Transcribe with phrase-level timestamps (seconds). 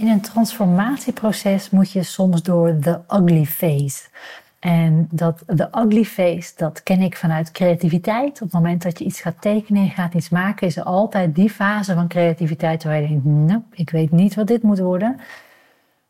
[0.00, 4.08] In een transformatieproces moet je soms door the ugly phase.
[4.58, 8.32] En dat the ugly phase, dat ken ik vanuit creativiteit.
[8.32, 11.34] Op het moment dat je iets gaat tekenen en gaat iets maken, is er altijd
[11.34, 15.20] die fase van creativiteit waar je denkt, nou, ik weet niet wat dit moet worden.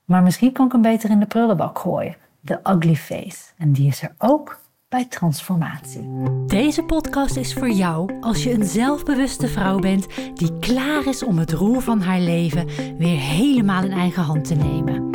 [0.05, 2.17] Maar misschien kan ik hem beter in de prullenbak gooien.
[2.45, 3.39] The ugly phase.
[3.59, 4.61] En die is er ook
[4.91, 6.11] bij transformatie.
[6.47, 11.39] Deze podcast is voor jou als je een zelfbewuste vrouw bent die klaar is om
[11.39, 12.67] het roer van haar leven
[12.99, 15.11] weer helemaal in eigen hand te nemen.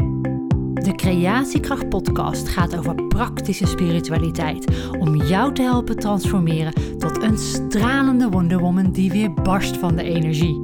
[0.74, 8.30] De Creatiekracht Podcast gaat over praktische spiritualiteit om jou te helpen transformeren tot een stralende
[8.30, 10.64] Wonder Woman die weer barst van de energie.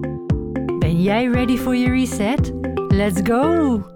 [0.79, 2.53] Ben jij ready voor je reset?
[2.87, 3.90] Let's go!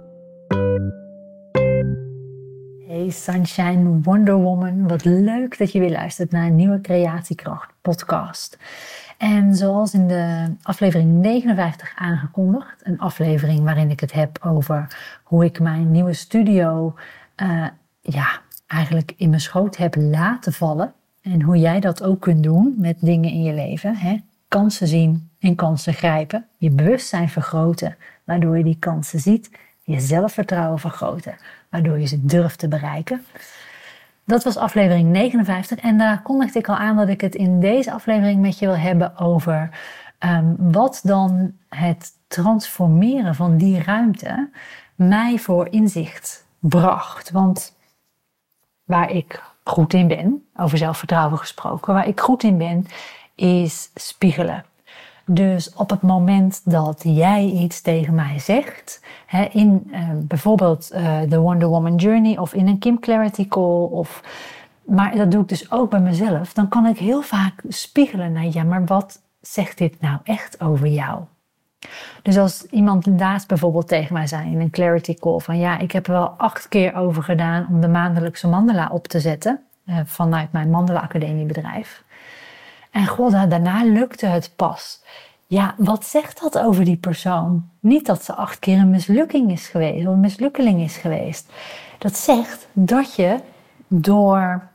[3.12, 8.58] Sunshine Wonder Woman, wat leuk dat je weer luistert naar een nieuwe Creatiekracht podcast.
[9.18, 15.46] En zoals in de aflevering 59 aangekondigd, een aflevering waarin ik het heb over hoe
[15.46, 16.94] ik mijn nieuwe studio
[17.42, 17.68] uh,
[18.02, 20.94] ja, eigenlijk in mijn schoot heb laten vallen.
[21.22, 23.96] En hoe jij dat ook kunt doen met dingen in je leven.
[23.96, 24.18] Hè?
[24.48, 26.46] Kansen zien en kansen grijpen.
[26.58, 29.50] Je bewustzijn vergroten, waardoor je die kansen ziet.
[29.86, 31.36] Je zelfvertrouwen vergroten,
[31.70, 33.26] waardoor je ze durft te bereiken.
[34.24, 37.92] Dat was aflevering 59 en daar kondigde ik al aan dat ik het in deze
[37.92, 39.70] aflevering met je wil hebben over
[40.20, 44.50] um, wat dan het transformeren van die ruimte
[44.96, 47.32] mij voor inzicht bracht.
[47.32, 47.76] Want
[48.84, 52.86] waar ik goed in ben, over zelfvertrouwen gesproken, waar ik goed in ben,
[53.36, 54.66] is spiegelen.
[55.26, 60.88] Dus op het moment dat jij iets tegen mij zegt, hè, in uh, bijvoorbeeld
[61.30, 64.24] de Wonder Woman Journey of in een Kim Clarity Call, of,
[64.84, 68.46] maar dat doe ik dus ook bij mezelf, dan kan ik heel vaak spiegelen naar,
[68.46, 71.22] ja, maar wat zegt dit nou echt over jou?
[72.22, 75.92] Dus als iemand laatst bijvoorbeeld tegen mij zei in een clarity call van ja, ik
[75.92, 80.00] heb er wel acht keer over gedaan om de maandelijkse mandala op te zetten uh,
[80.06, 82.04] vanuit mijn Mandala Academie bedrijf.
[82.96, 85.04] En god, daarna lukte het pas.
[85.48, 87.70] Ja, wat zegt dat over die persoon?
[87.80, 91.52] Niet dat ze acht keer een mislukking is geweest of een mislukkeling is geweest.
[91.98, 93.40] Dat zegt dat je
[93.88, 94.68] door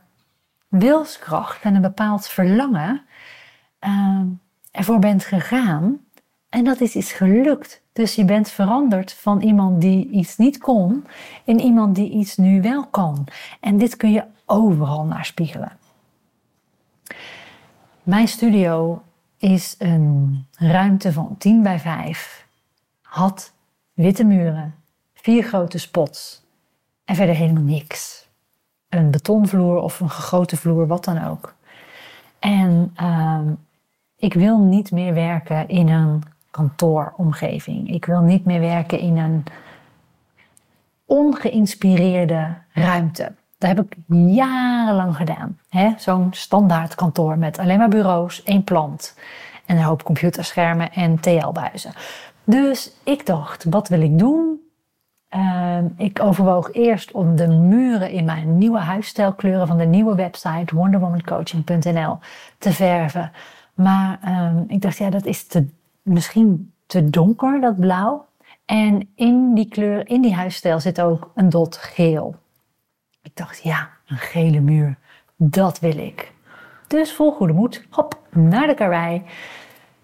[0.67, 3.01] wilskracht en een bepaald verlangen
[3.87, 4.21] uh,
[4.71, 5.99] ervoor bent gegaan
[6.49, 7.81] en dat is iets gelukt.
[7.93, 11.05] Dus je bent veranderd van iemand die iets niet kon
[11.43, 13.27] in iemand die iets nu wel kan.
[13.59, 15.79] En dit kun je overal naar spiegelen.
[18.03, 19.01] Mijn studio
[19.37, 22.47] is een ruimte van 10 bij 5.
[23.01, 23.53] Had
[23.93, 24.75] witte muren,
[25.13, 26.43] vier grote spots
[27.05, 28.29] en verder helemaal niks.
[28.89, 31.55] Een betonvloer of een gegoten vloer, wat dan ook.
[32.39, 33.39] En uh,
[34.15, 37.89] ik wil niet meer werken in een kantooromgeving.
[37.89, 39.43] Ik wil niet meer werken in een
[41.05, 43.33] ongeïnspireerde ruimte.
[43.61, 43.95] Dat heb ik
[44.33, 45.57] jarenlang gedaan.
[45.97, 49.15] Zo'n standaard kantoor met alleen maar bureaus, één plant
[49.65, 51.91] en een hoop computerschermen en TL-buizen.
[52.43, 54.59] Dus ik dacht, wat wil ik doen?
[55.35, 60.75] Uh, ik overwoog eerst om de muren in mijn nieuwe huisstijlkleuren van de nieuwe website
[60.75, 62.17] wonderwomancoaching.nl
[62.57, 63.31] te verven.
[63.73, 65.67] Maar uh, ik dacht, ja, dat is te,
[66.01, 68.25] misschien te donker, dat blauw.
[68.65, 72.35] En in die kleur, in die huisstijl zit ook een dot geel.
[73.21, 74.97] Ik dacht, ja, een gele muur,
[75.35, 76.33] dat wil ik.
[76.87, 79.23] Dus vol goede moed, hop, naar de karwei.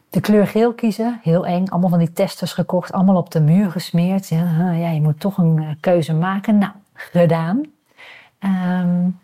[0.10, 1.68] De kleur geel kiezen, heel eng.
[1.68, 4.28] Allemaal van die testers gekocht, allemaal op de muur gesmeerd.
[4.28, 6.58] Ja, ja je moet toch een eh, keuze maken.
[6.58, 7.58] Nou, gedaan.
[8.40, 9.20] Um,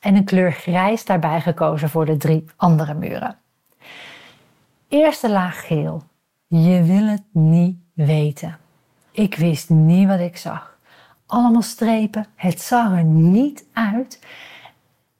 [0.00, 3.36] en een kleur grijs daarbij gekozen voor de drie andere muren.
[4.88, 6.02] Eerste laag geel.
[6.46, 8.58] Je wil het niet weten.
[9.10, 10.73] Ik wist niet wat ik zag
[11.34, 12.26] allemaal strepen.
[12.34, 14.18] Het zag er niet uit.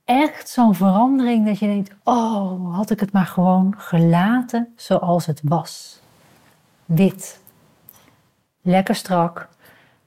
[0.05, 5.41] Echt zo'n verandering dat je denkt: oh, had ik het maar gewoon gelaten zoals het
[5.45, 6.01] was.
[6.85, 7.41] Wit.
[8.63, 9.49] Lekker strak.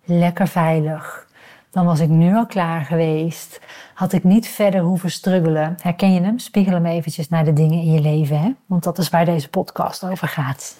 [0.04, 1.28] Lekker veilig.
[1.70, 3.60] Dan was ik nu al klaar geweest.
[3.94, 5.76] Had ik niet verder hoeven struggelen.
[5.82, 6.40] Herken je hem?
[6.40, 8.40] Spiegel hem eventjes naar de dingen in je leven.
[8.40, 8.52] Hè?
[8.66, 10.78] Want dat is waar deze podcast over gaat.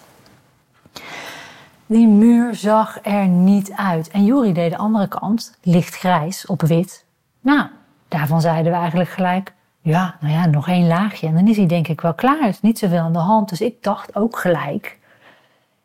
[1.88, 4.08] Die muur zag er niet uit.
[4.08, 7.04] En Juri deed de andere kant, lichtgrijs op wit.
[7.40, 7.66] Nou,
[8.08, 11.26] daarvan zeiden we eigenlijk gelijk, ja, nou ja, nog één laagje.
[11.26, 12.40] En dan is hij denk ik wel klaar.
[12.40, 13.48] Het is niet zoveel aan de hand.
[13.48, 14.98] Dus ik dacht ook gelijk,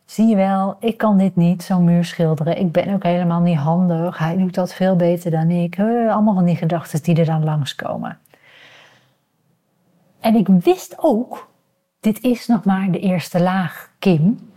[0.05, 2.59] zie je wel, ik kan dit niet, zo'n muur schilderen.
[2.59, 4.17] Ik ben ook helemaal niet handig.
[4.17, 5.79] Hij doet dat veel beter dan ik.
[5.79, 8.17] Allemaal van die gedachten die er dan langskomen.
[10.19, 11.47] En ik wist ook,
[11.99, 14.51] dit is nog maar de eerste laag, Kim.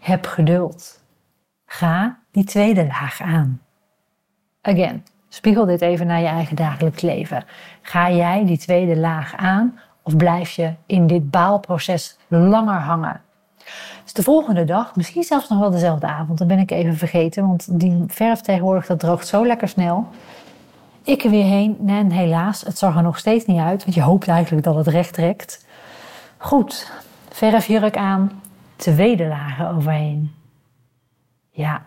[0.00, 1.00] Heb geduld.
[1.66, 3.60] Ga die tweede laag aan?
[4.62, 7.44] Again, spiegel dit even naar je eigen dagelijks leven.
[7.82, 13.20] Ga jij die tweede laag aan of blijf je in dit baalproces langer hangen?
[14.02, 17.46] Dus de volgende dag, misschien zelfs nog wel dezelfde avond, dat ben ik even vergeten,
[17.46, 20.08] want die verf tegenwoordig dat droogt zo lekker snel.
[21.02, 24.02] Ik er weer heen en helaas, het zag er nog steeds niet uit, want je
[24.02, 25.66] hoopt eigenlijk dat het recht trekt.
[26.36, 26.92] Goed,
[27.28, 28.42] verfjurk aan,
[28.80, 30.34] tweede lagen overheen.
[31.50, 31.82] Ja,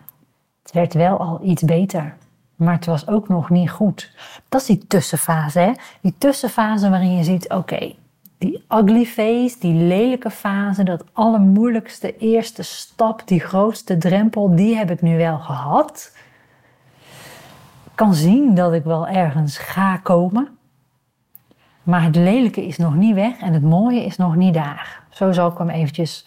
[0.62, 2.16] het werd wel al iets beter,
[2.56, 4.14] maar het was ook nog niet goed.
[4.48, 5.72] Dat is die tussenfase, hè?
[6.00, 7.94] Die tussenfase waarin je ziet, oké,
[8.38, 14.90] die ugly face, die lelijke fase, dat allermoeilijkste eerste stap, die grootste drempel, die heb
[14.90, 16.16] ik nu wel gehad.
[17.84, 20.48] Ik kan zien dat ik wel ergens ga komen.
[21.82, 25.02] Maar het lelijke is nog niet weg en het mooie is nog niet daar.
[25.10, 26.26] Zo zal ik hem eventjes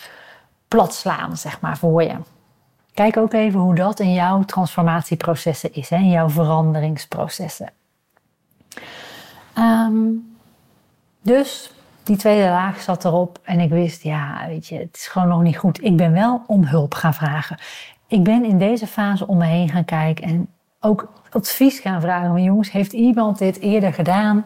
[0.67, 2.15] plat slaan, zeg maar, voor je.
[2.93, 7.71] Kijk ook even hoe dat in jouw transformatieprocessen is, hè, in jouw veranderingsprocessen.
[9.53, 9.95] Ehm,
[11.21, 11.71] dus
[12.03, 15.41] die tweede laag zat erop en ik wist, ja, weet je, het is gewoon nog
[15.41, 15.83] niet goed.
[15.83, 17.57] Ik ben wel om hulp gaan vragen.
[18.07, 20.49] Ik ben in deze fase om me heen gaan kijken en
[20.79, 22.43] ook advies gaan vragen.
[22.43, 24.45] Jongens, heeft iemand dit eerder gedaan?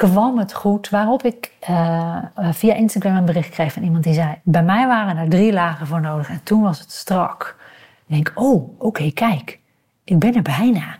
[0.00, 0.88] Kwam het goed?
[0.88, 2.18] Waarop ik uh,
[2.50, 5.86] via Instagram een bericht kreeg van iemand die zei: Bij mij waren er drie lagen
[5.86, 7.56] voor nodig en toen was het strak.
[8.06, 9.58] Ik denk, oh, oké, kijk,
[10.04, 10.96] ik ben er bijna.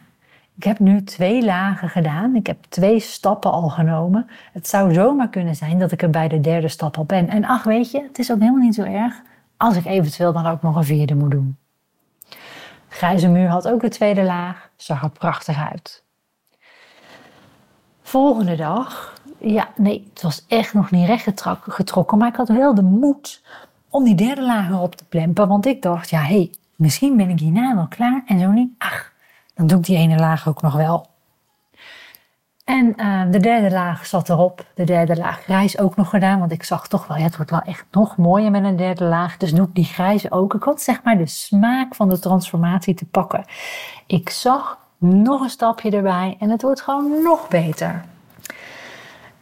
[0.56, 2.34] Ik heb nu twee lagen gedaan.
[2.34, 4.30] Ik heb twee stappen al genomen.
[4.52, 7.28] Het zou zomaar kunnen zijn dat ik er bij de derde stap al ben.
[7.28, 9.14] En ach, weet je, het is ook helemaal niet zo erg
[9.56, 11.56] als ik eventueel dan ook nog een vierde moet doen.
[12.88, 14.70] grijze muur had ook de tweede laag.
[14.76, 16.04] Zag er prachtig uit.
[18.10, 22.74] Volgende dag, ja, nee, het was echt nog niet recht getrokken, maar ik had wel
[22.74, 23.42] de moed
[23.90, 25.48] om die derde laag erop te plempen.
[25.48, 28.22] Want ik dacht, ja, hé, hey, misschien ben ik hierna wel klaar.
[28.26, 29.12] En zo niet, ach,
[29.54, 31.06] dan doe ik die ene laag ook nog wel.
[32.64, 34.66] En uh, de derde laag zat erop.
[34.74, 36.38] De derde laag grijs ook nog gedaan.
[36.38, 39.04] Want ik zag toch wel, ja, het wordt wel echt nog mooier met een derde
[39.04, 39.36] laag.
[39.36, 40.54] Dus doe ik die grijze ook.
[40.54, 43.44] Ik had zeg maar de smaak van de transformatie te pakken.
[44.06, 48.04] Ik zag nog een stapje erbij en het wordt gewoon nog beter.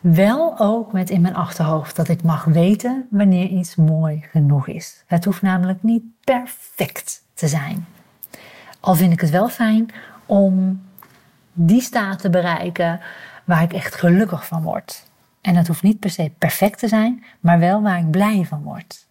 [0.01, 5.03] Wel ook met in mijn achterhoofd dat ik mag weten wanneer iets mooi genoeg is.
[5.07, 7.87] Het hoeft namelijk niet perfect te zijn.
[8.81, 9.91] Al vind ik het wel fijn
[10.27, 10.83] om
[11.53, 13.01] die staat te bereiken
[13.45, 15.07] waar ik echt gelukkig van word.
[15.41, 18.63] En dat hoeft niet per se perfect te zijn, maar wel waar ik blij van
[18.63, 19.07] word.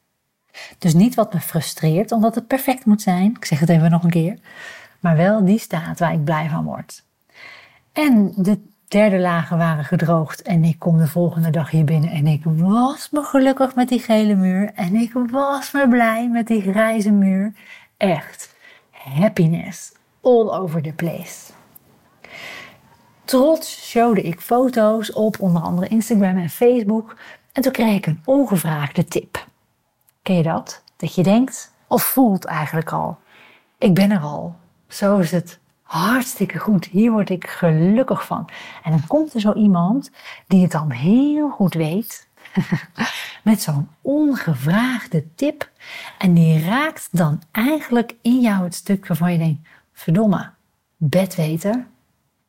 [0.78, 4.04] Dus niet wat me frustreert omdat het perfect moet zijn, ik zeg het even nog
[4.04, 4.38] een keer,
[5.00, 7.04] maar wel die staat waar ik blij van word.
[7.94, 12.28] En de derde lagen waren gedroogd en ik kom de volgende dag hier binnen en
[12.28, 16.62] ik was me gelukkig met die gele muur en ik was me blij met die
[16.62, 17.54] grijze muur.
[17.98, 18.56] Echt
[18.92, 19.92] happiness
[20.22, 21.52] all over the place.
[23.26, 27.16] Trots showde ik foto's op onder andere Instagram en Facebook
[27.52, 29.48] en toen kreeg ik een ongevraagde tip.
[30.22, 30.84] Ken je dat?
[30.96, 33.18] Dat je denkt of voelt eigenlijk al.
[33.78, 34.56] Ik ben er al.
[34.88, 36.86] Zo is het hartstikke goed.
[36.86, 38.50] Hier word ik gelukkig van.
[38.84, 40.12] En dan komt er zo iemand
[40.48, 42.28] die het dan heel goed weet.
[43.44, 45.70] Met zo'n ongevraagde tip.
[46.18, 50.50] En die raakt dan eigenlijk in jou het stuk waarvan je denkt: verdomme,
[50.98, 51.88] bedweter.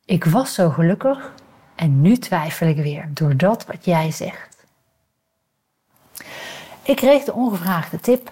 [0.05, 1.33] Ik was zo gelukkig
[1.75, 4.65] en nu twijfel ik weer door dat wat jij zegt.
[6.83, 8.31] Ik kreeg de ongevraagde tip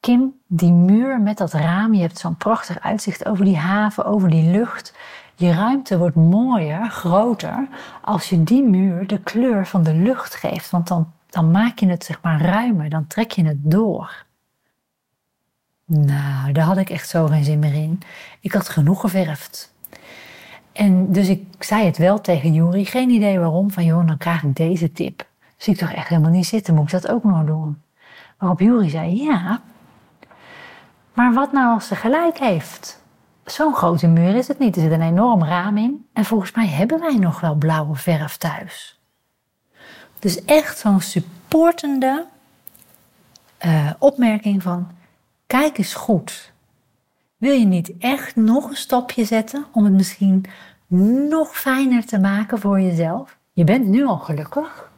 [0.00, 4.30] Kim, die muur met dat raam, je hebt zo'n prachtig uitzicht over die haven, over
[4.30, 4.94] die lucht.
[5.34, 7.68] Je ruimte wordt mooier, groter,
[8.02, 10.70] als je die muur de kleur van de lucht geeft.
[10.70, 14.24] Want dan, dan maak je het zeg maar ruimer, dan trek je het door.
[15.84, 18.00] Nou, daar had ik echt zo geen zin meer in.
[18.40, 19.74] Ik had genoeg geverfd.
[20.72, 24.42] En dus ik zei het wel tegen Juri, geen idee waarom, van joh, dan krijg
[24.42, 25.26] ik deze tip.
[25.56, 27.82] Zie ik toch echt helemaal niet zitten, moet ik dat ook nog doen?
[28.38, 29.60] Waarop Juri zei, ja,
[31.16, 33.02] maar wat nou als ze gelijk heeft?
[33.44, 34.76] Zo'n grote muur is het niet.
[34.76, 36.06] Er zit een enorm raam in.
[36.12, 39.00] En volgens mij hebben wij nog wel blauwe verf thuis.
[40.18, 42.26] Dus echt zo'n supportende
[43.64, 44.90] uh, opmerking van:
[45.46, 46.52] kijk eens goed.
[47.36, 50.44] Wil je niet echt nog een stapje zetten om het misschien
[51.28, 53.36] nog fijner te maken voor jezelf?
[53.52, 54.90] Je bent nu al gelukkig.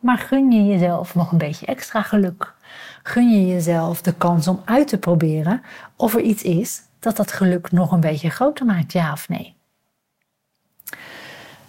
[0.00, 2.54] Maar gun je jezelf nog een beetje extra geluk?
[3.02, 5.62] Gun je jezelf de kans om uit te proberen
[5.96, 9.56] of er iets is dat dat geluk nog een beetje groter maakt, ja of nee?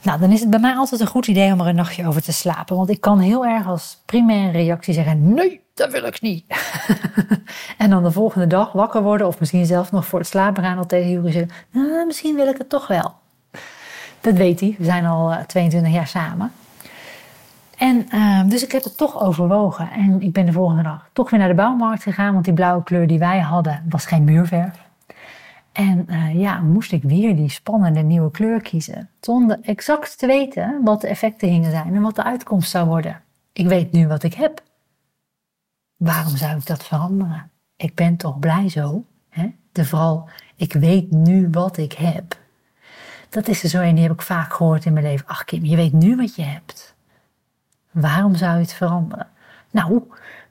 [0.02, 2.22] Nou, dan is het bij mij altijd een goed idee om er een nachtje over
[2.22, 2.76] te slapen.
[2.76, 6.46] Want ik kan heel erg als primaire reactie zeggen: nee, dat wil ik niet.
[7.78, 10.78] en dan de volgende dag wakker worden, of misschien zelf nog voor het slapen gaan,
[10.78, 13.14] al tegen Jury zeggen: nou, misschien wil ik het toch wel.
[14.22, 16.52] Dat weet hij, we zijn al 22 jaar samen.
[17.78, 19.92] En uh, dus ik heb het toch overwogen.
[19.92, 22.84] En ik ben de volgende dag toch weer naar de bouwmarkt gegaan, want die blauwe
[22.84, 24.84] kleur die wij hadden was geen muurverf.
[25.72, 29.10] En uh, ja, moest ik weer die spannende nieuwe kleur kiezen.
[29.20, 33.22] Zonder exact te weten wat de effecten gingen zijn en wat de uitkomst zou worden.
[33.54, 34.64] Ik weet nu wat ik heb.
[35.98, 37.52] Waarom zou ik dat veranderen?
[37.76, 39.04] Ik ben toch blij zo.
[39.30, 39.54] Hè?
[39.72, 42.38] De vooral, ik weet nu wat ik heb.
[43.30, 45.28] Dat is er zo een die heb ik vaak gehoord in mijn leven.
[45.28, 46.93] Ach Kim, je weet nu wat je hebt.
[47.94, 49.28] Waarom zou je het veranderen?
[49.72, 50.02] Nou,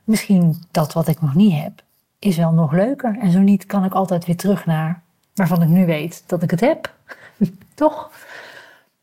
[0.05, 1.83] misschien dat wat ik nog niet heb,
[2.19, 3.19] is wel nog leuker.
[3.19, 5.03] En zo niet kan ik altijd weer terug naar
[5.35, 6.95] waarvan ik nu weet dat ik het heb.
[7.75, 8.11] Toch?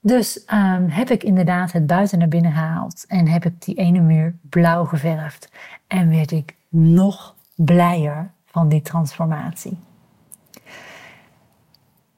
[0.01, 4.00] Dus um, heb ik inderdaad het buiten naar binnen gehaald en heb ik die ene
[4.00, 5.50] muur blauw geverfd.
[5.88, 9.77] En werd ik nog blijer van die transformatie.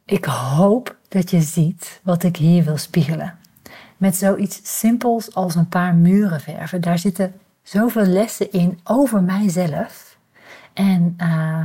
[0.06, 3.40] Ik hoop dat je ziet wat ik hier wil spiegelen.
[4.02, 6.82] Met zoiets simpels als een paar muren verven.
[6.82, 10.18] Daar zitten zoveel lessen in over mijzelf.
[10.74, 11.60] En uh,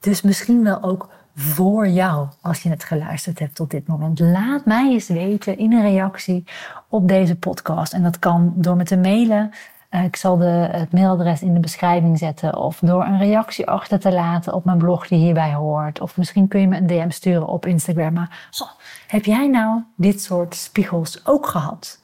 [0.00, 4.18] dus misschien wel ook voor jou als je het geluisterd hebt tot dit moment.
[4.20, 6.44] Laat mij eens weten in een reactie
[6.88, 7.92] op deze podcast.
[7.92, 9.50] En dat kan door me te mailen.
[9.90, 12.56] Uh, ik zal de, het mailadres in de beschrijving zetten.
[12.56, 16.00] Of door een reactie achter te laten op mijn blog die hierbij hoort.
[16.00, 18.12] Of misschien kun je me een DM sturen op Instagram.
[18.12, 18.68] Maar goh,
[19.06, 22.00] heb jij nou dit soort spiegels ook gehad?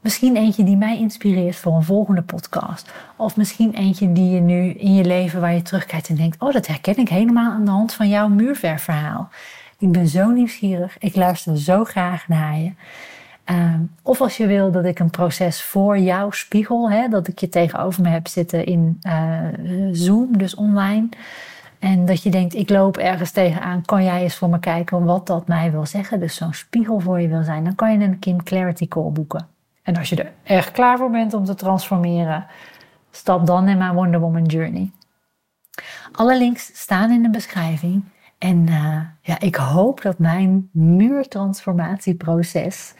[0.00, 2.92] Misschien eentje die mij inspireert voor een volgende podcast.
[3.16, 6.52] Of misschien eentje die je nu in je leven waar je terugkijkt en denkt: Oh,
[6.52, 9.28] dat herken ik helemaal aan de hand van jouw muurververhaal.
[9.78, 10.98] Ik ben zo nieuwsgierig.
[10.98, 12.72] Ik luister zo graag naar je.
[13.50, 17.38] Uh, of als je wil dat ik een proces voor jou spiegel, hè, dat ik
[17.38, 19.38] je tegenover me heb zitten in uh,
[19.92, 21.08] Zoom, dus online.
[21.78, 25.26] En dat je denkt, ik loop ergens tegenaan, kan jij eens voor me kijken wat
[25.26, 26.20] dat mij wil zeggen?
[26.20, 29.46] Dus zo'n spiegel voor je wil zijn, dan kan je een Kim Clarity Call boeken.
[29.82, 32.46] En als je er echt klaar voor bent om te transformeren,
[33.10, 34.90] stap dan in mijn Wonder Woman Journey.
[36.12, 38.04] Alle links staan in de beschrijving.
[38.38, 42.94] En uh, ja, ik hoop dat mijn muurtransformatieproces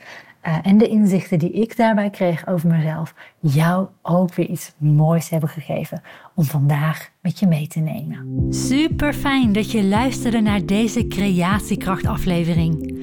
[0.47, 5.29] uh, en de inzichten die ik daarbij kreeg over mezelf, jou ook weer iets moois
[5.29, 6.03] hebben gegeven
[6.35, 8.47] om vandaag met je mee te nemen.
[8.51, 12.97] Super fijn dat je luisterde naar deze creatiekracht-aflevering.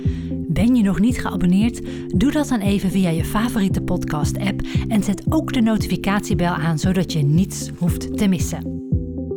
[0.48, 1.82] Ben je nog niet geabonneerd?
[2.20, 7.14] Doe dat dan even via je favoriete podcast-app en zet ook de notificatiebel aan zodat
[7.14, 8.75] je niets hoeft te missen.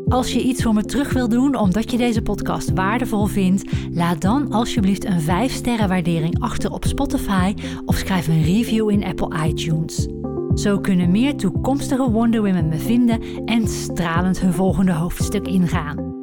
[0.08, 4.20] Als je iets voor me terug wil doen omdat je deze podcast waardevol vindt, laat
[4.20, 10.08] dan alsjeblieft een 5-sterren waardering achter op Spotify of schrijf een review in Apple iTunes.
[10.54, 16.16] Zo kunnen meer toekomstige Wonder Women me vinden en stralend hun volgende hoofdstuk ingaan.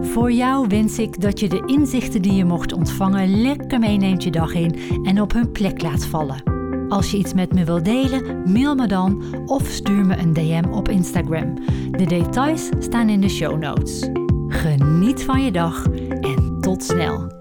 [0.00, 4.30] Voor jou wens ik dat je de inzichten die je mocht ontvangen lekker meeneemt je
[4.30, 6.49] dag in en op hun plek laat vallen.
[6.90, 10.64] Als je iets met me wilt delen, mail me dan of stuur me een DM
[10.72, 11.54] op Instagram.
[11.90, 14.08] De details staan in de show notes.
[14.48, 15.86] Geniet van je dag
[16.20, 17.32] en tot snel.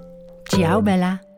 [0.44, 1.29] Ciao Bella.